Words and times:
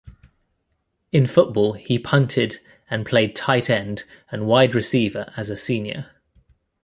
In 1.11 1.27
football, 1.27 1.73
he 1.73 1.99
punted 1.99 2.59
and 2.89 3.05
played 3.05 3.35
tight 3.35 3.69
end 3.69 4.03
and 4.31 4.47
wide 4.47 4.73
receiver 4.73 5.31
as 5.37 5.51
a 5.51 5.55
senior. 5.55 6.09